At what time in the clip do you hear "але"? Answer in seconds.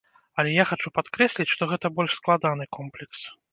0.43-0.53